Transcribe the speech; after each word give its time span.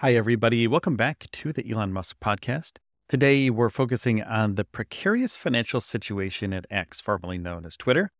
Hi, 0.00 0.14
everybody. 0.14 0.68
Welcome 0.68 0.94
back 0.94 1.26
to 1.32 1.52
the 1.52 1.68
Elon 1.68 1.92
Musk 1.92 2.20
podcast. 2.20 2.74
Today, 3.08 3.50
we're 3.50 3.68
focusing 3.68 4.22
on 4.22 4.54
the 4.54 4.64
precarious 4.64 5.36
financial 5.36 5.80
situation 5.80 6.52
at 6.52 6.66
X, 6.70 7.00
formerly 7.00 7.36
known 7.36 7.66
as 7.66 7.76
Twitter. 7.76 8.12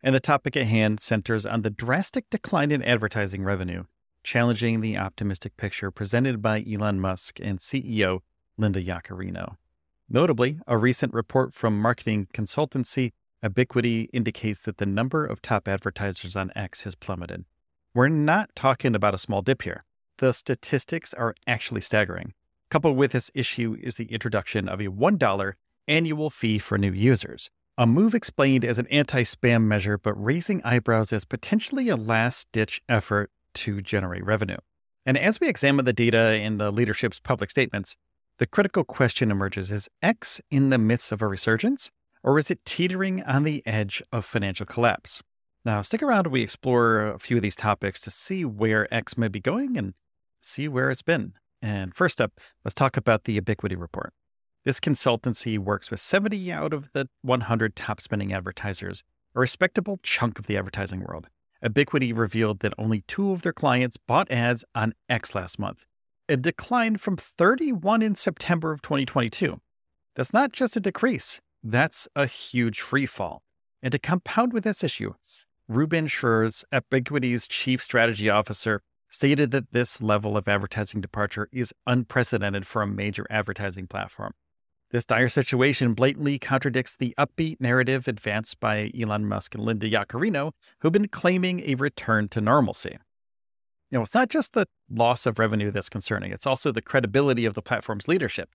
And 0.00 0.14
the 0.14 0.20
topic 0.20 0.56
at 0.56 0.66
hand 0.66 1.00
centers 1.00 1.44
on 1.44 1.62
the 1.62 1.70
drastic 1.70 2.30
decline 2.30 2.70
in 2.70 2.84
advertising 2.84 3.42
revenue, 3.42 3.82
challenging 4.22 4.80
the 4.80 4.96
optimistic 4.96 5.56
picture 5.56 5.90
presented 5.90 6.40
by 6.40 6.64
Elon 6.72 7.00
Musk 7.00 7.40
and 7.40 7.58
CEO 7.58 8.20
Linda 8.56 8.80
Yaccarino. 8.80 9.56
Notably, 10.08 10.60
a 10.68 10.78
recent 10.78 11.12
report 11.12 11.52
from 11.52 11.82
marketing 11.82 12.28
consultancy 12.32 13.10
Ebiquity 13.42 14.08
indicates 14.12 14.62
that 14.62 14.78
the 14.78 14.86
number 14.86 15.26
of 15.26 15.42
top 15.42 15.66
advertisers 15.66 16.36
on 16.36 16.52
X 16.54 16.84
has 16.84 16.94
plummeted. 16.94 17.44
We're 17.92 18.08
not 18.08 18.54
talking 18.54 18.94
about 18.94 19.14
a 19.14 19.18
small 19.18 19.42
dip 19.42 19.62
here 19.62 19.84
the 20.18 20.32
statistics 20.32 21.12
are 21.14 21.34
actually 21.46 21.80
staggering. 21.80 22.34
Coupled 22.70 22.96
with 22.96 23.12
this 23.12 23.30
issue 23.34 23.76
is 23.80 23.96
the 23.96 24.06
introduction 24.06 24.68
of 24.68 24.80
a 24.80 24.88
$1 24.88 25.52
annual 25.86 26.30
fee 26.30 26.58
for 26.58 26.78
new 26.78 26.92
users, 26.92 27.50
a 27.76 27.86
move 27.86 28.14
explained 28.14 28.64
as 28.64 28.78
an 28.78 28.86
anti 28.88 29.22
spam 29.22 29.64
measure, 29.64 29.98
but 29.98 30.14
raising 30.14 30.62
eyebrows 30.62 31.12
as 31.12 31.24
potentially 31.24 31.88
a 31.88 31.96
last 31.96 32.48
ditch 32.52 32.82
effort 32.88 33.30
to 33.54 33.80
generate 33.80 34.24
revenue. 34.24 34.56
And 35.06 35.18
as 35.18 35.40
we 35.40 35.48
examine 35.48 35.84
the 35.84 35.92
data 35.92 36.34
in 36.34 36.56
the 36.58 36.70
leadership's 36.70 37.20
public 37.20 37.50
statements, 37.50 37.96
the 38.38 38.46
critical 38.46 38.84
question 38.84 39.30
emerges 39.30 39.70
is 39.70 39.88
X 40.02 40.40
in 40.50 40.70
the 40.70 40.78
midst 40.78 41.12
of 41.12 41.22
a 41.22 41.26
resurgence, 41.26 41.90
or 42.22 42.38
is 42.38 42.50
it 42.50 42.64
teetering 42.64 43.22
on 43.22 43.44
the 43.44 43.64
edge 43.66 44.02
of 44.12 44.24
financial 44.24 44.66
collapse? 44.66 45.22
Now, 45.64 45.80
stick 45.82 46.02
around 46.02 46.26
we 46.26 46.42
explore 46.42 47.06
a 47.06 47.18
few 47.18 47.36
of 47.36 47.42
these 47.42 47.56
topics 47.56 48.00
to 48.02 48.10
see 48.10 48.44
where 48.44 48.92
X 48.92 49.16
may 49.16 49.28
be 49.28 49.40
going 49.40 49.76
and 49.76 49.94
see 50.44 50.68
where 50.68 50.90
it's 50.90 51.02
been. 51.02 51.34
And 51.62 51.94
first 51.94 52.20
up, 52.20 52.32
let's 52.64 52.74
talk 52.74 52.96
about 52.96 53.24
the 53.24 53.38
Ebiquity 53.38 53.76
report. 53.76 54.12
This 54.64 54.80
consultancy 54.80 55.58
works 55.58 55.90
with 55.90 56.00
70 56.00 56.50
out 56.52 56.72
of 56.72 56.90
the 56.92 57.08
100 57.22 57.76
top 57.76 58.00
spending 58.00 58.32
advertisers, 58.32 59.02
a 59.34 59.40
respectable 59.40 59.98
chunk 60.02 60.38
of 60.38 60.46
the 60.46 60.56
advertising 60.56 61.00
world. 61.00 61.28
Ebiquity 61.62 62.12
revealed 62.12 62.60
that 62.60 62.74
only 62.78 63.02
two 63.08 63.30
of 63.32 63.42
their 63.42 63.52
clients 63.52 63.96
bought 63.96 64.30
ads 64.30 64.64
on 64.74 64.94
X 65.08 65.34
last 65.34 65.58
month, 65.58 65.86
a 66.28 66.36
decline 66.36 66.96
from 66.96 67.16
31 67.16 68.02
in 68.02 68.14
September 68.14 68.72
of 68.72 68.82
2022. 68.82 69.60
That's 70.14 70.32
not 70.32 70.52
just 70.52 70.76
a 70.76 70.80
decrease, 70.80 71.40
that's 71.62 72.06
a 72.14 72.26
huge 72.26 72.80
free 72.80 73.06
fall. 73.06 73.42
And 73.82 73.92
to 73.92 73.98
compound 73.98 74.52
with 74.52 74.64
this 74.64 74.84
issue, 74.84 75.14
Ruben 75.68 76.06
Schreurs, 76.06 76.64
Ebiquity's 76.72 77.46
chief 77.46 77.82
strategy 77.82 78.28
officer, 78.28 78.82
stated 79.14 79.52
that 79.52 79.72
this 79.72 80.02
level 80.02 80.36
of 80.36 80.48
advertising 80.48 81.00
departure 81.00 81.48
is 81.52 81.72
unprecedented 81.86 82.66
for 82.66 82.82
a 82.82 82.86
major 82.86 83.24
advertising 83.30 83.86
platform. 83.86 84.34
This 84.90 85.04
dire 85.04 85.28
situation 85.28 85.94
blatantly 85.94 86.38
contradicts 86.38 86.96
the 86.96 87.14
upbeat 87.16 87.60
narrative 87.60 88.08
advanced 88.08 88.58
by 88.58 88.90
Elon 88.98 89.26
Musk 89.26 89.54
and 89.54 89.64
Linda 89.64 89.88
Yaccarino, 89.88 90.50
who've 90.80 90.92
been 90.92 91.08
claiming 91.08 91.60
a 91.60 91.76
return 91.76 92.28
to 92.28 92.40
normalcy. 92.40 92.98
Know, 93.92 94.02
it's 94.02 94.14
not 94.14 94.30
just 94.30 94.52
the 94.52 94.66
loss 94.90 95.26
of 95.26 95.38
revenue 95.38 95.70
that's 95.70 95.88
concerning, 95.88 96.32
it's 96.32 96.46
also 96.46 96.72
the 96.72 96.82
credibility 96.82 97.44
of 97.44 97.54
the 97.54 97.62
platform's 97.62 98.08
leadership. 98.08 98.50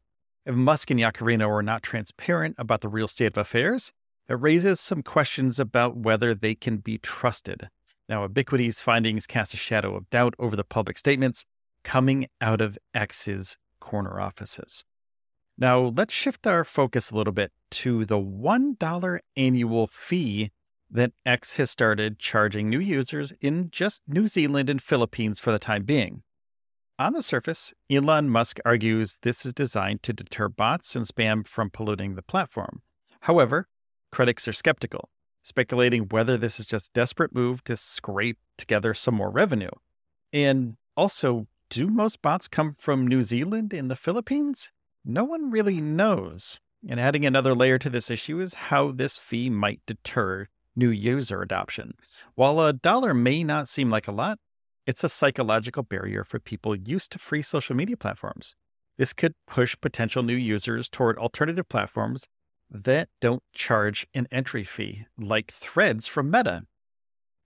If 0.46 0.56
Musk 0.56 0.92
and 0.92 1.00
Yaccarino 1.00 1.48
are 1.48 1.64
not 1.64 1.84
transparent 1.84 2.56
about 2.58 2.82
the 2.82 2.90
real 2.90 3.08
state 3.08 3.28
of 3.28 3.38
affairs, 3.38 3.94
it 4.28 4.34
raises 4.34 4.82
some 4.82 5.04
questions 5.04 5.58
about 5.58 5.96
whether 5.96 6.36
they 6.36 6.54
can 6.54 6.78
be 6.78 6.98
trusted. 6.98 7.70
Now, 8.10 8.24
Ebiquity's 8.24 8.82
findings 8.82 9.28
cast 9.28 9.54
a 9.54 9.58
shadow 9.58 9.96
of 9.96 10.10
doubt 10.10 10.34
over 10.40 10.56
the 10.56 10.64
public 10.64 10.98
statements 10.98 11.46
coming 11.84 12.28
out 12.42 12.60
of 12.60 12.80
X's 12.96 13.60
corner 13.80 14.20
offices. 14.20 14.84
Now, 15.60 15.94
let's 15.96 16.14
shift 16.14 16.48
our 16.48 16.64
focus 16.64 17.12
a 17.12 17.16
little 17.16 17.34
bit 17.34 17.52
to 17.72 18.06
the 18.06 18.18
$1 18.18 19.20
annual 19.38 19.86
fee 19.86 20.52
that 20.90 21.12
X 21.24 21.54
has 21.54 21.70
started 21.70 22.18
charging 22.18 22.68
new 22.68 22.80
users 22.80 23.32
in 23.42 23.70
just 23.70 24.02
New 24.08 24.26
Zealand 24.26 24.72
and 24.72 24.82
Philippines 24.82 25.40
for 25.40 25.52
the 25.52 25.60
time 25.60 25.84
being. 25.84 26.24
On 26.98 27.14
the 27.14 27.22
surface, 27.22 27.74
Elon 27.92 28.28
Musk 28.28 28.58
argues 28.66 29.20
this 29.22 29.46
is 29.46 29.54
designed 29.54 30.02
to 30.02 30.14
deter 30.14 30.50
bots 30.50 30.96
and 30.96 31.06
spam 31.06 31.48
from 31.48 31.70
polluting 31.70 32.16
the 32.16 32.24
platform. 32.24 32.82
However, 33.22 33.68
critics 34.12 34.48
are 34.48 34.54
skeptical 34.54 35.10
speculating 35.44 36.04
whether 36.10 36.38
this 36.38 36.60
is 36.60 36.66
just 36.66 36.94
desperate 36.94 37.34
move 37.34 37.64
to 37.64 37.76
scrape 37.76 38.38
together 38.58 38.94
some 38.94 39.16
more 39.16 39.30
revenue. 39.30 39.72
And 40.32 40.78
also, 40.96 41.48
do 41.70 41.88
most 41.88 42.22
bots 42.22 42.48
come 42.48 42.74
from 42.74 43.08
New 43.08 43.22
Zealand 43.22 43.74
and 43.74 43.90
the 43.90 43.96
Philippines? 43.96 44.72
No 45.06 45.24
one 45.24 45.52
really 45.52 45.82
knows. 45.82 46.60
And 46.88 47.00
adding 47.00 47.26
another 47.26 47.54
layer 47.54 47.78
to 47.80 47.90
this 47.90 48.10
issue 48.10 48.40
is 48.40 48.54
how 48.54 48.92
this 48.92 49.18
fee 49.18 49.50
might 49.50 49.82
deter 49.86 50.48
new 50.76 50.90
user 50.90 51.42
adoption. 51.42 51.94
While 52.36 52.60
a 52.60 52.74
dollar 52.74 53.14
may 53.14 53.44
not 53.44 53.68
seem 53.68 53.90
like 53.90 54.08
a 54.08 54.14
lot, 54.14 54.40
it's 54.88 55.04
a 55.04 55.10
psychological 55.10 55.84
barrier 55.84 56.24
for 56.24 56.40
people 56.40 56.76
used 56.76 57.12
to 57.12 57.20
free 57.20 57.42
social 57.42 57.76
media 57.76 57.98
platforms. 57.98 58.56
This 58.98 59.14
could 59.14 59.34
push 59.48 59.76
potential 59.80 60.24
new 60.24 60.36
users 60.36 60.90
toward 60.90 61.18
alternative 61.18 61.70
platforms 61.70 62.28
that 62.70 63.10
don't 63.20 63.44
charge 63.54 64.08
an 64.14 64.28
entry 64.32 64.64
fee, 64.64 65.06
like 65.18 65.52
Threads 65.52 66.08
from 66.08 66.30
Meta. 66.30 66.64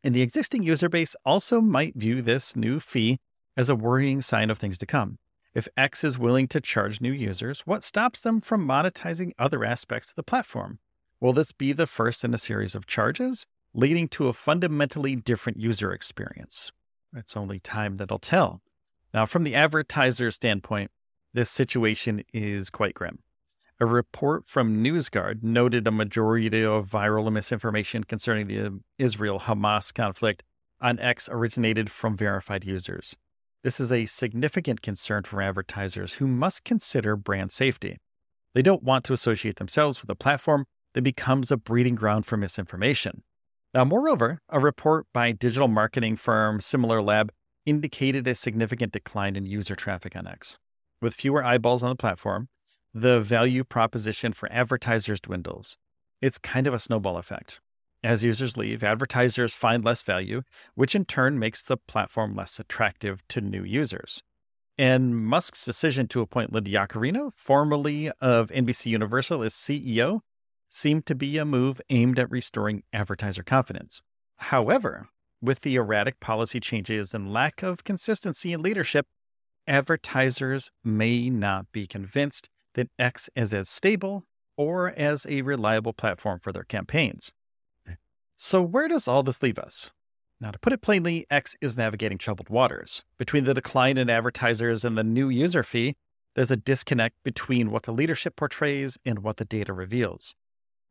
And 0.04 0.14
the 0.14 0.22
existing 0.22 0.64
user 0.64 0.90
base 0.90 1.16
also 1.26 1.62
might 1.62 1.96
view 1.96 2.22
this 2.22 2.56
new 2.56 2.80
fee 2.80 3.20
as 3.56 3.70
a 3.70 3.76
worrying 3.76 4.22
sign 4.22 4.50
of 4.50 4.58
things 4.58 4.78
to 4.80 4.86
come. 4.86 5.18
If 5.54 5.68
X 5.78 6.04
is 6.04 6.18
willing 6.18 6.48
to 6.50 6.60
charge 6.60 7.00
new 7.00 7.12
users, 7.12 7.62
what 7.62 7.84
stops 7.84 8.22
them 8.22 8.42
from 8.42 8.68
monetizing 8.68 9.34
other 9.38 9.64
aspects 9.64 10.10
of 10.10 10.16
the 10.16 10.24
platform? 10.24 10.80
Will 11.20 11.32
this 11.32 11.52
be 11.52 11.72
the 11.72 11.88
first 11.88 12.24
in 12.24 12.34
a 12.34 12.40
series 12.40 12.76
of 12.76 12.88
charges, 12.88 13.46
leading 13.74 14.08
to 14.10 14.28
a 14.28 14.34
fundamentally 14.34 15.16
different 15.16 15.60
user 15.60 15.94
experience? 15.94 16.72
It's 17.16 17.38
only 17.38 17.60
time 17.60 17.96
that'll 17.96 18.20
tell. 18.20 18.62
Now, 19.14 19.26
from 19.26 19.44
the 19.44 19.56
advertiser 19.56 20.32
standpoint, 20.32 20.90
this 21.34 21.50
situation 21.50 22.24
is 22.34 22.70
quite 22.70 22.96
grim. 22.96 23.20
A 23.80 23.86
report 23.86 24.46
from 24.46 24.84
NewsGuard 24.84 25.42
noted 25.42 25.88
a 25.88 25.92
majority 25.92 26.64
of 26.64 26.88
viral 26.88 27.32
misinformation 27.32 28.04
concerning 28.04 28.48
the 28.48 28.68
um, 28.68 28.84
Israel 29.00 29.42
Hamas 29.42 29.92
conflict 29.92 30.44
on 30.80 31.00
X 31.00 31.28
originated 31.32 31.92
from 31.92 32.16
verified 32.16 32.66
users. 32.66 33.18
This 33.64 33.80
is 33.80 33.92
a 33.92 34.06
significant 34.06 34.82
concern 34.82 35.24
for 35.24 35.42
advertisers 35.42 36.14
who 36.14 36.28
must 36.28 36.64
consider 36.64 37.16
brand 37.16 37.52
safety. 37.52 37.98
They 38.54 38.62
don't 38.62 38.84
want 38.84 39.06
to 39.06 39.14
associate 39.14 39.56
themselves 39.56 40.02
with 40.02 40.10
a 40.10 40.16
platform 40.16 40.66
that 40.94 41.02
becomes 41.02 41.52
a 41.52 41.58
breeding 41.58 41.96
ground 41.96 42.26
for 42.26 42.38
misinformation. 42.38 43.24
Now, 43.74 43.86
moreover, 43.86 44.40
a 44.50 44.60
report 44.60 45.08
by 45.14 45.32
digital 45.32 45.68
marketing 45.68 46.18
firm 46.18 46.60
SimilarLab 46.60 47.30
indicated 47.66 48.28
a 48.28 48.36
significant 48.36 48.94
decline 48.94 49.36
in 49.36 49.48
user 49.48 49.76
traffic 49.76 50.16
on 50.16 50.28
X. 50.28 50.60
With 51.02 51.16
fewer 51.16 51.44
eyeballs 51.44 51.82
on 51.82 51.90
the 51.90 51.96
platform, 51.96 52.50
the 52.94 53.20
value 53.20 53.64
proposition 53.64 54.34
for 54.34 54.52
advertisers 54.52 55.20
dwindles. 55.20 55.78
It's 56.22 56.38
kind 56.38 56.68
of 56.68 56.74
a 56.74 56.80
snowball 56.80 57.18
effect. 57.18 57.60
As 58.04 58.24
users 58.24 58.58
leave, 58.58 58.84
advertisers 58.84 59.56
find 59.56 59.84
less 59.84 60.02
value, 60.02 60.44
which 60.76 60.94
in 60.94 61.06
turn 61.06 61.40
makes 61.40 61.64
the 61.64 61.78
platform 61.78 62.36
less 62.36 62.60
attractive 62.60 63.26
to 63.30 63.42
new 63.42 63.64
users. 63.64 64.22
And 64.78 65.16
Musk's 65.16 65.64
decision 65.64 66.08
to 66.10 66.22
appoint 66.22 66.52
Linda 66.52 66.72
Yaccarino, 66.72 67.32
formerly 67.32 68.12
of 68.20 68.50
NBC 68.50 68.88
Universal, 68.88 69.44
as 69.44 69.54
CEO, 69.54 70.20
seemed 70.70 71.06
to 71.06 71.16
be 71.16 71.38
a 71.38 71.46
move 71.46 71.80
aimed 71.90 72.20
at 72.20 72.30
restoring 72.32 72.84
advertiser 72.92 73.44
confidence. 73.44 74.02
However, 74.38 75.08
with 75.42 75.62
the 75.62 75.76
erratic 75.76 76.20
policy 76.20 76.60
changes 76.60 77.14
and 77.14 77.32
lack 77.32 77.62
of 77.62 77.84
consistency 77.84 78.52
in 78.52 78.62
leadership, 78.62 79.06
advertisers 79.68 80.72
may 80.84 81.30
not 81.30 81.72
be 81.72 81.86
convinced 81.86 82.50
that 82.74 82.90
X 82.98 83.30
is 83.36 83.54
as 83.54 83.70
stable 83.70 84.26
or 84.58 84.90
as 84.90 85.26
a 85.28 85.42
reliable 85.42 85.94
platform 85.94 86.40
for 86.40 86.52
their 86.52 86.64
campaigns. 86.64 87.34
Eh. 87.88 87.96
So, 88.38 88.62
where 88.62 88.88
does 88.88 89.08
all 89.08 89.24
this 89.24 89.42
leave 89.42 89.60
us? 89.60 89.92
Now, 90.40 90.52
to 90.52 90.60
put 90.60 90.74
it 90.74 90.82
plainly, 90.82 91.26
X 91.30 91.56
is 91.62 91.78
navigating 91.78 92.18
troubled 92.18 92.50
waters. 92.50 93.04
Between 93.18 93.46
the 93.46 93.54
decline 93.54 93.98
in 93.98 94.10
advertisers 94.10 94.84
and 94.84 94.98
the 94.98 95.04
new 95.04 95.30
user 95.30 95.64
fee, 95.64 95.96
there's 96.36 96.52
a 96.52 96.58
disconnect 96.58 97.16
between 97.24 97.72
what 97.72 97.84
the 97.84 97.94
leadership 97.94 98.36
portrays 98.36 98.98
and 99.06 99.20
what 99.20 99.38
the 99.38 99.46
data 99.46 99.72
reveals. 99.72 100.36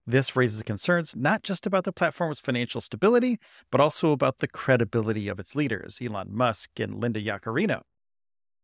This 0.06 0.34
raises 0.34 0.62
concerns 0.62 1.14
not 1.14 1.42
just 1.42 1.66
about 1.66 1.84
the 1.84 1.92
platform's 1.92 2.40
financial 2.40 2.80
stability, 2.80 3.38
but 3.70 3.80
also 3.80 4.10
about 4.10 4.38
the 4.38 4.48
credibility 4.48 5.28
of 5.28 5.38
its 5.38 5.54
leaders, 5.54 6.00
Elon 6.02 6.28
Musk 6.30 6.80
and 6.80 7.00
Linda 7.00 7.22
Yaccarino. 7.22 7.82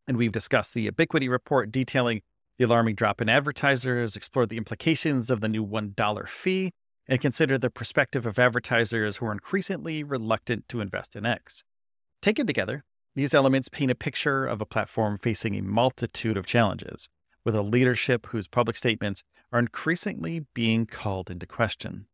And 0.06 0.16
we've 0.16 0.32
discussed 0.32 0.74
the 0.74 0.88
Ebiquity 0.88 1.28
report 1.28 1.70
detailing 1.70 2.22
the 2.58 2.64
alarming 2.64 2.96
drop 2.96 3.20
in 3.20 3.28
advertisers, 3.28 4.16
explored 4.16 4.48
the 4.48 4.56
implications 4.56 5.30
of 5.30 5.40
the 5.40 5.48
new 5.48 5.64
$1 5.64 6.28
fee, 6.28 6.72
and 7.08 7.20
considered 7.20 7.60
the 7.60 7.70
perspective 7.70 8.26
of 8.26 8.38
advertisers 8.38 9.16
who 9.16 9.26
are 9.26 9.32
increasingly 9.32 10.02
reluctant 10.02 10.68
to 10.68 10.80
invest 10.80 11.16
in 11.16 11.24
X. 11.24 11.64
Taken 12.20 12.46
together, 12.46 12.84
these 13.14 13.32
elements 13.32 13.68
paint 13.68 13.90
a 13.90 13.94
picture 13.94 14.44
of 14.44 14.60
a 14.60 14.66
platform 14.66 15.16
facing 15.16 15.56
a 15.56 15.62
multitude 15.62 16.36
of 16.36 16.46
challenges, 16.46 17.08
with 17.44 17.54
a 17.54 17.62
leadership 17.62 18.26
whose 18.26 18.46
public 18.46 18.76
statements 18.76 19.22
are 19.52 19.58
increasingly 19.58 20.44
being 20.52 20.84
called 20.84 21.30
into 21.30 21.46
question. 21.46 22.06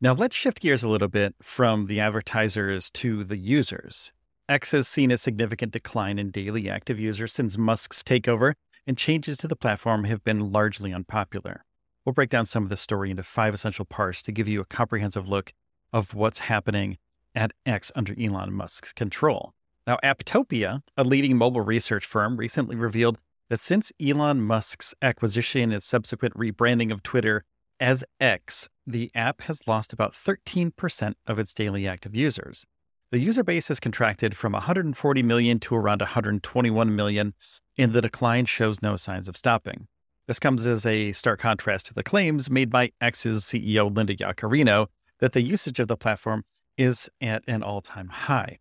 Now, 0.00 0.12
let's 0.12 0.36
shift 0.36 0.60
gears 0.60 0.84
a 0.84 0.88
little 0.88 1.08
bit 1.08 1.34
from 1.42 1.86
the 1.86 2.00
advertisers 2.00 2.88
to 2.92 3.24
the 3.24 3.36
users. 3.36 4.12
X 4.48 4.70
has 4.70 4.88
seen 4.88 5.10
a 5.10 5.18
significant 5.18 5.72
decline 5.72 6.18
in 6.18 6.30
daily 6.30 6.70
active 6.70 6.98
users 6.98 7.32
since 7.32 7.58
Musk's 7.58 8.02
takeover, 8.02 8.54
and 8.88 8.96
changes 8.96 9.36
to 9.36 9.46
the 9.46 9.54
platform 9.54 10.04
have 10.04 10.24
been 10.24 10.50
largely 10.50 10.94
unpopular. 10.94 11.66
We'll 12.04 12.14
break 12.14 12.30
down 12.30 12.46
some 12.46 12.62
of 12.62 12.70
this 12.70 12.80
story 12.80 13.10
into 13.10 13.22
five 13.22 13.52
essential 13.52 13.84
parts 13.84 14.22
to 14.22 14.32
give 14.32 14.48
you 14.48 14.62
a 14.62 14.64
comprehensive 14.64 15.28
look 15.28 15.52
of 15.92 16.14
what's 16.14 16.38
happening 16.38 16.96
at 17.34 17.52
X 17.66 17.92
under 17.94 18.14
Elon 18.18 18.54
Musk's 18.54 18.94
control. 18.94 19.52
Now, 19.86 19.98
Apptopia, 20.02 20.82
a 20.96 21.04
leading 21.04 21.36
mobile 21.36 21.60
research 21.60 22.06
firm, 22.06 22.38
recently 22.38 22.76
revealed 22.76 23.18
that 23.50 23.60
since 23.60 23.92
Elon 24.00 24.40
Musk's 24.40 24.94
acquisition 25.02 25.70
and 25.70 25.82
subsequent 25.82 26.34
rebranding 26.34 26.90
of 26.90 27.02
Twitter 27.02 27.44
as 27.78 28.04
X, 28.18 28.70
the 28.86 29.10
app 29.14 29.42
has 29.42 29.68
lost 29.68 29.92
about 29.92 30.14
13% 30.14 31.14
of 31.26 31.38
its 31.38 31.52
daily 31.52 31.86
active 31.86 32.14
users. 32.14 32.66
The 33.10 33.18
user 33.18 33.44
base 33.44 33.68
has 33.68 33.80
contracted 33.80 34.34
from 34.34 34.52
140 34.52 35.22
million 35.22 35.60
to 35.60 35.74
around 35.74 36.00
121 36.00 36.96
million, 36.96 37.34
and 37.78 37.92
the 37.92 38.02
decline 38.02 38.44
shows 38.44 38.82
no 38.82 38.96
signs 38.96 39.28
of 39.28 39.36
stopping. 39.36 39.86
This 40.26 40.38
comes 40.38 40.66
as 40.66 40.84
a 40.84 41.12
stark 41.12 41.40
contrast 41.40 41.86
to 41.86 41.94
the 41.94 42.02
claims 42.02 42.50
made 42.50 42.68
by 42.68 42.92
X's 43.00 43.44
CEO 43.44 43.94
Linda 43.94 44.14
Yaccarino 44.14 44.88
that 45.20 45.32
the 45.32 45.42
usage 45.42 45.80
of 45.80 45.88
the 45.88 45.96
platform 45.96 46.44
is 46.76 47.08
at 47.20 47.42
an 47.46 47.62
all 47.62 47.80
time 47.80 48.08
high. 48.08 48.58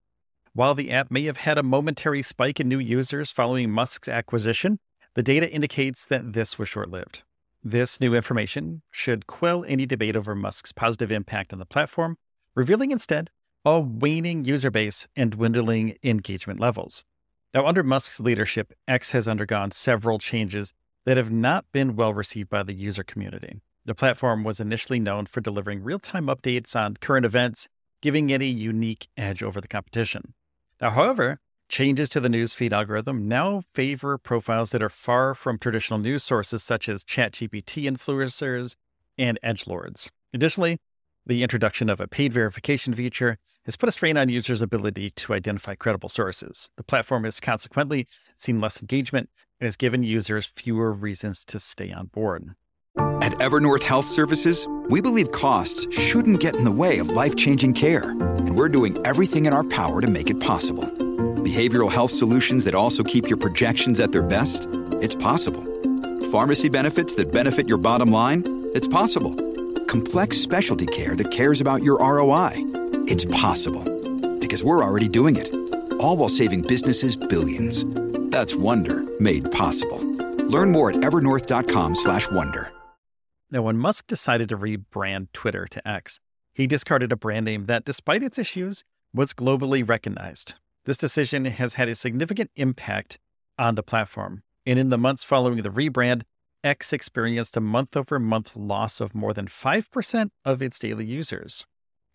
While 0.54 0.76
the 0.76 0.92
app 0.92 1.12
may 1.12 1.24
have 1.24 1.38
had 1.38 1.58
a 1.58 1.64
momentary 1.64 2.22
spike 2.22 2.60
in 2.60 2.70
new 2.70 2.80
users 2.80 3.32
following 3.32 3.70
Musk's 3.70 4.08
acquisition, 4.08 4.80
the 5.14 5.24
data 5.24 5.52
indicates 5.52 6.06
that 6.06 6.34
this 6.34 6.58
was 6.58 6.70
short 6.70 6.90
lived. 6.90 7.24
This 7.64 8.00
new 8.00 8.16
information 8.16 8.82
should 8.90 9.28
quell 9.28 9.66
any 9.66 9.86
debate 9.86 10.16
over 10.16 10.36
Musk's 10.36 10.72
positive 10.72 11.12
impact 11.12 11.52
on 11.52 11.60
the 11.60 11.66
platform, 11.66 12.18
revealing 12.56 12.92
instead 12.92 13.32
a 13.66 13.80
waning 13.80 14.46
user 14.46 14.72
base 14.72 15.08
and 15.16 15.32
dwindling 15.32 15.98
engagement 16.04 16.60
levels. 16.60 17.04
Now, 17.54 17.66
under 17.66 17.84
Musk's 17.84 18.20
leadership, 18.20 18.74
X 18.88 19.12
has 19.12 19.28
undergone 19.28 19.72
several 19.72 20.20
changes 20.20 20.74
that 21.06 21.18
have 21.18 21.32
not 21.32 21.66
been 21.72 21.96
well 21.96 22.14
received 22.14 22.50
by 22.50 22.64
the 22.64 22.74
user 22.74 23.04
community. 23.04 23.62
The 23.86 23.96
platform 23.96 24.44
was 24.44 24.60
initially 24.60 25.00
known 25.00 25.26
for 25.28 25.40
delivering 25.40 25.82
real 25.82 26.00
time 26.00 26.26
updates 26.26 26.76
on 26.76 26.98
current 26.98 27.26
events, 27.26 27.70
giving 28.02 28.30
it 28.30 28.42
a 28.42 28.46
unique 28.46 29.08
edge 29.16 29.42
over 29.42 29.62
the 29.62 29.68
competition. 29.70 30.34
Now, 30.82 30.90
however, 30.90 31.40
changes 31.70 32.10
to 32.10 32.20
the 32.20 32.28
newsfeed 32.28 32.74
algorithm 32.74 33.28
now 33.28 33.62
favor 33.74 34.18
profiles 34.18 34.72
that 34.72 34.84
are 34.84 34.90
far 34.90 35.34
from 35.34 35.58
traditional 35.58 36.00
news 36.00 36.24
sources 36.24 36.64
such 36.64 36.90
as 36.90 37.04
ChatGPT 37.04 37.84
influencers 37.84 38.76
and 39.18 39.40
edgelords. 39.44 40.10
Additionally, 40.34 40.80
the 41.28 41.44
introduction 41.44 41.90
of 41.90 42.00
a 42.00 42.08
paid 42.08 42.32
verification 42.32 42.94
feature 42.94 43.38
has 43.66 43.76
put 43.76 43.90
a 43.90 43.92
strain 43.92 44.18
on 44.18 44.30
users' 44.30 44.62
ability 44.62 45.10
to 45.10 45.34
identify 45.34 45.76
credible 45.76 46.10
sources. 46.10 46.72
The 46.78 46.84
platform 46.84 47.26
has 47.26 47.40
consequently 47.40 48.08
seen 48.36 48.62
less 48.62 48.82
engagement 48.82 49.30
and 49.60 49.68
has 49.68 49.76
given 49.76 50.04
users 50.04 50.46
fewer 50.46 50.94
reasons 50.94 51.44
to 51.46 51.60
stay 51.60 51.92
on 51.92 52.08
board. 52.08 52.52
At 53.22 53.34
Evernorth 53.34 53.84
Health 53.84 54.06
Services, 54.06 54.68
we 54.90 55.02
believe 55.02 55.32
costs 55.32 55.86
shouldn't 55.94 56.40
get 56.40 56.56
in 56.56 56.64
the 56.64 56.72
way 56.72 57.00
of 57.00 57.10
life 57.10 57.36
changing 57.36 57.74
care, 57.74 58.12
and 58.12 58.56
we're 58.56 58.70
doing 58.70 58.98
everything 59.06 59.46
in 59.46 59.54
our 59.54 59.66
power 59.66 60.02
to 60.02 60.08
make 60.08 60.30
it 60.30 60.40
possible. 60.40 60.86
Behavioral 60.86 61.92
health 61.92 62.12
solutions 62.12 62.64
that 62.66 62.76
also 62.76 63.04
keep 63.04 63.28
your 63.28 63.38
projections 63.38 64.00
at 64.00 64.12
their 64.12 64.24
best? 64.24 64.68
It's 65.02 65.16
possible. 65.16 65.64
Pharmacy 66.32 66.70
benefits 66.70 67.16
that 67.16 67.32
benefit 67.32 67.68
your 67.68 67.78
bottom 67.78 68.12
line? 68.12 68.44
It's 68.74 68.88
possible. 68.88 69.47
Complex 69.88 70.38
specialty 70.38 70.86
care 70.86 71.16
that 71.16 71.32
cares 71.32 71.62
about 71.62 71.82
your 71.82 71.98
ROI? 72.00 72.52
It's 73.08 73.26
possible. 73.26 73.84
Because 74.38 74.64
we're 74.64 74.84
already 74.84 75.08
doing 75.08 75.38
it. 75.38 75.50
All 76.00 76.18
while 76.18 76.30
saving 76.30 76.64
businesses 76.64 77.16
billions. 77.16 77.86
That's 78.30 78.54
Wonder 78.54 79.06
made 79.20 79.50
possible. 79.52 80.00
Learn 80.48 80.72
more 80.72 80.92
at 80.92 80.98
evernorth.com/wonder. 80.98 82.72
Now, 83.50 83.62
when 83.62 83.78
Musk 83.78 84.08
decided 84.08 84.50
to 84.50 84.58
rebrand 84.58 85.28
Twitter 85.32 85.66
to 85.68 85.88
X, 85.88 86.20
he 86.54 86.68
discarded 86.68 87.14
a 87.14 87.16
brand 87.16 87.46
name 87.46 87.66
that, 87.68 87.86
despite 87.86 88.24
its 88.24 88.38
issues, 88.38 88.84
was 89.14 89.32
globally 89.32 89.88
recognized. 89.88 90.56
This 90.84 90.98
decision 90.98 91.46
has 91.46 91.76
had 91.76 91.88
a 91.88 91.96
significant 91.96 92.52
impact 92.58 93.20
on 93.58 93.76
the 93.76 93.84
platform. 93.84 94.44
And 94.66 94.78
in 94.78 94.90
the 94.90 94.98
months 94.98 95.24
following 95.24 95.62
the 95.62 95.70
rebrand, 95.70 96.24
X 96.64 96.92
experienced 96.92 97.56
a 97.56 97.62
month 97.62 97.96
over 97.96 98.20
month 98.20 98.56
loss 98.56 99.00
of 99.00 99.16
more 99.16 99.34
than 99.34 99.48
5% 99.48 100.30
of 100.44 100.62
its 100.62 100.80
daily 100.80 101.06
users. 101.06 101.66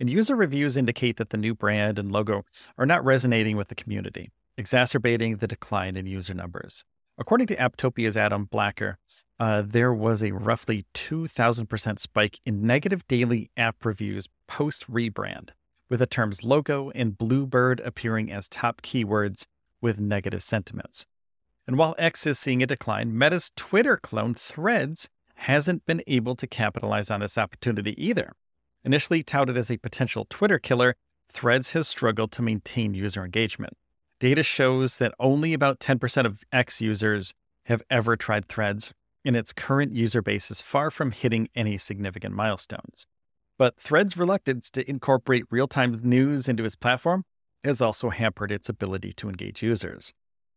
And 0.00 0.10
user 0.10 0.34
reviews 0.34 0.76
indicate 0.76 1.16
that 1.18 1.30
the 1.30 1.36
new 1.36 1.54
brand 1.54 1.98
and 1.98 2.10
logo 2.10 2.44
are 2.76 2.86
not 2.86 3.04
resonating 3.04 3.56
with 3.56 3.68
the 3.68 3.74
community, 3.74 4.30
exacerbating 4.56 5.36
the 5.36 5.46
decline 5.46 5.96
in 5.96 6.06
user 6.06 6.34
numbers. 6.34 6.84
According 7.18 7.46
to 7.48 7.56
Apptopia's 7.56 8.16
Adam 8.16 8.46
Blacker, 8.46 8.98
uh, 9.38 9.62
there 9.62 9.92
was 9.92 10.22
a 10.22 10.32
roughly 10.32 10.84
2,000% 10.94 11.98
spike 11.98 12.40
in 12.44 12.66
negative 12.66 13.06
daily 13.06 13.50
app 13.56 13.84
reviews 13.84 14.28
post 14.48 14.90
rebrand, 14.90 15.50
with 15.88 16.00
the 16.00 16.06
terms 16.06 16.42
logo 16.42 16.90
and 16.94 17.18
bluebird 17.18 17.80
appearing 17.80 18.32
as 18.32 18.48
top 18.48 18.82
keywords 18.82 19.46
with 19.80 20.00
negative 20.00 20.42
sentiments. 20.42 21.06
And 21.66 21.78
while 21.78 21.94
X 21.98 22.26
is 22.26 22.38
seeing 22.38 22.62
a 22.62 22.66
decline, 22.66 23.16
Meta's 23.16 23.50
Twitter 23.54 23.96
clone 23.96 24.34
Threads 24.34 25.08
hasn't 25.34 25.86
been 25.86 26.02
able 26.06 26.36
to 26.36 26.46
capitalize 26.46 27.10
on 27.10 27.20
this 27.20 27.38
opportunity 27.38 27.94
either. 28.02 28.32
Initially 28.84 29.22
touted 29.22 29.56
as 29.56 29.70
a 29.70 29.76
potential 29.76 30.26
Twitter 30.28 30.58
killer, 30.58 30.96
Threads 31.28 31.72
has 31.72 31.88
struggled 31.88 32.32
to 32.32 32.42
maintain 32.42 32.94
user 32.94 33.24
engagement. 33.24 33.76
Data 34.20 34.42
shows 34.42 34.98
that 34.98 35.14
only 35.18 35.52
about 35.52 35.80
10% 35.80 36.26
of 36.26 36.42
X 36.52 36.80
users 36.80 37.34
have 37.66 37.82
ever 37.90 38.16
tried 38.16 38.46
Threads, 38.46 38.92
and 39.24 39.36
its 39.36 39.52
current 39.52 39.92
user 39.92 40.20
base 40.20 40.50
is 40.50 40.60
far 40.60 40.90
from 40.90 41.12
hitting 41.12 41.48
any 41.54 41.78
significant 41.78 42.34
milestones. 42.34 43.06
But 43.56 43.76
Threads' 43.76 44.16
reluctance 44.16 44.70
to 44.70 44.88
incorporate 44.88 45.44
real 45.50 45.68
time 45.68 45.98
news 46.02 46.48
into 46.48 46.64
its 46.64 46.74
platform 46.74 47.24
has 47.62 47.80
also 47.80 48.10
hampered 48.10 48.50
its 48.50 48.68
ability 48.68 49.12
to 49.14 49.28
engage 49.28 49.62
users. 49.62 50.12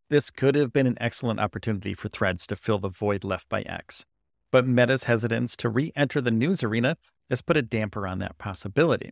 This 0.09 0.29
could 0.29 0.53
have 0.53 0.71
been 0.71 0.85
an 0.85 0.97
excellent 1.01 1.39
opportunity 1.39 1.95
for 1.95 2.09
Threads 2.09 2.45
to 2.47 2.55
fill 2.55 2.77
the 2.77 2.89
void 2.89 3.24
left 3.24 3.50
by 3.50 3.63
X. 3.63 4.05
But 4.51 4.67
Meta's 4.67 5.05
hesitance 5.05 5.55
to 5.57 5.69
re 5.69 5.91
enter 5.95 6.21
the 6.21 6.29
news 6.29 6.62
arena 6.62 6.97
has 7.29 7.41
put 7.41 7.57
a 7.57 7.63
damper 7.63 8.05
on 8.05 8.19
that 8.19 8.38
possibility. 8.38 9.12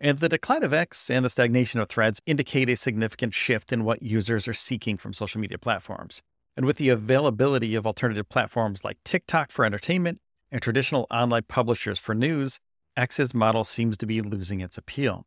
And 0.00 0.18
the 0.18 0.30
decline 0.30 0.62
of 0.62 0.72
X 0.72 1.10
and 1.10 1.24
the 1.24 1.30
stagnation 1.30 1.80
of 1.80 1.88
threads 1.90 2.20
indicate 2.24 2.70
a 2.70 2.76
significant 2.76 3.34
shift 3.34 3.72
in 3.72 3.84
what 3.84 4.02
users 4.02 4.48
are 4.48 4.54
seeking 4.54 4.96
from 4.96 5.12
social 5.12 5.40
media 5.40 5.58
platforms. 5.58 6.22
And 6.56 6.64
with 6.64 6.78
the 6.78 6.88
availability 6.88 7.74
of 7.74 7.86
alternative 7.86 8.28
platforms 8.28 8.84
like 8.84 9.04
TikTok 9.04 9.50
for 9.50 9.66
entertainment 9.66 10.20
and 10.50 10.62
traditional 10.62 11.06
online 11.10 11.44
publishers 11.46 11.98
for 11.98 12.14
news, 12.14 12.58
X's 12.96 13.34
model 13.34 13.64
seems 13.64 13.98
to 13.98 14.06
be 14.06 14.22
losing 14.22 14.60
its 14.60 14.78
appeal. 14.78 15.26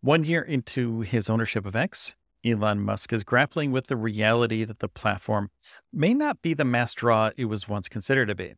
One 0.00 0.24
year 0.24 0.42
into 0.42 1.00
his 1.00 1.28
ownership 1.28 1.66
of 1.66 1.74
X, 1.74 2.14
Elon 2.46 2.80
Musk 2.80 3.12
is 3.12 3.24
grappling 3.24 3.72
with 3.72 3.88
the 3.88 3.96
reality 3.96 4.64
that 4.64 4.78
the 4.78 4.88
platform 4.88 5.50
may 5.92 6.14
not 6.14 6.42
be 6.42 6.54
the 6.54 6.64
mass 6.64 6.94
draw 6.94 7.30
it 7.36 7.46
was 7.46 7.68
once 7.68 7.88
considered 7.88 8.28
to 8.28 8.34
be. 8.34 8.54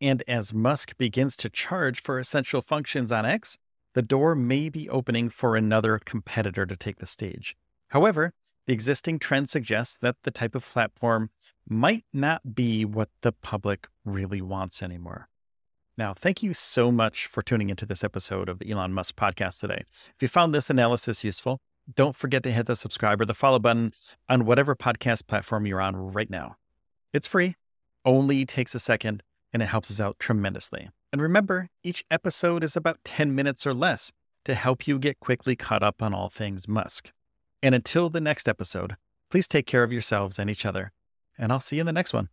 And 0.00 0.22
as 0.26 0.54
Musk 0.54 0.96
begins 0.96 1.36
to 1.38 1.50
charge 1.50 2.00
for 2.00 2.18
essential 2.18 2.62
functions 2.62 3.12
on 3.12 3.26
X, 3.26 3.58
the 3.94 4.02
door 4.02 4.34
may 4.34 4.68
be 4.68 4.88
opening 4.88 5.28
for 5.28 5.56
another 5.56 5.98
competitor 5.98 6.64
to 6.66 6.76
take 6.76 6.98
the 6.98 7.06
stage. 7.06 7.56
However, 7.88 8.32
the 8.66 8.72
existing 8.72 9.18
trend 9.18 9.48
suggests 9.48 9.96
that 9.98 10.16
the 10.22 10.30
type 10.30 10.54
of 10.54 10.64
platform 10.64 11.30
might 11.68 12.04
not 12.12 12.54
be 12.54 12.84
what 12.84 13.10
the 13.20 13.32
public 13.32 13.86
really 14.04 14.40
wants 14.40 14.82
anymore. 14.82 15.28
Now, 15.98 16.12
thank 16.12 16.42
you 16.42 16.52
so 16.52 16.92
much 16.92 17.26
for 17.26 17.42
tuning 17.42 17.70
into 17.70 17.86
this 17.86 18.04
episode 18.04 18.48
of 18.48 18.58
the 18.58 18.70
Elon 18.70 18.92
Musk 18.92 19.16
podcast 19.16 19.60
today. 19.60 19.84
If 20.14 20.20
you 20.20 20.28
found 20.28 20.54
this 20.54 20.68
analysis 20.68 21.24
useful, 21.24 21.60
don't 21.94 22.14
forget 22.14 22.42
to 22.42 22.50
hit 22.50 22.66
the 22.66 22.76
subscribe 22.76 23.20
or 23.20 23.24
the 23.24 23.34
follow 23.34 23.58
button 23.58 23.92
on 24.28 24.44
whatever 24.44 24.74
podcast 24.74 25.26
platform 25.26 25.66
you're 25.66 25.80
on 25.80 25.96
right 25.96 26.30
now. 26.30 26.56
It's 27.12 27.26
free, 27.26 27.54
only 28.04 28.44
takes 28.44 28.74
a 28.74 28.78
second, 28.78 29.22
and 29.52 29.62
it 29.62 29.66
helps 29.66 29.90
us 29.90 30.00
out 30.00 30.18
tremendously. 30.18 30.90
And 31.12 31.22
remember, 31.22 31.68
each 31.82 32.04
episode 32.10 32.64
is 32.64 32.76
about 32.76 32.98
10 33.04 33.34
minutes 33.34 33.66
or 33.66 33.72
less 33.72 34.12
to 34.44 34.54
help 34.54 34.86
you 34.86 34.98
get 34.98 35.20
quickly 35.20 35.56
caught 35.56 35.82
up 35.82 36.02
on 36.02 36.12
all 36.12 36.28
things 36.28 36.68
Musk. 36.68 37.12
And 37.62 37.74
until 37.74 38.10
the 38.10 38.20
next 38.20 38.48
episode, 38.48 38.96
please 39.30 39.48
take 39.48 39.66
care 39.66 39.82
of 39.82 39.92
yourselves 39.92 40.38
and 40.38 40.50
each 40.50 40.66
other, 40.66 40.92
and 41.38 41.52
I'll 41.52 41.60
see 41.60 41.76
you 41.76 41.80
in 41.80 41.86
the 41.86 41.92
next 41.92 42.12
one. 42.12 42.28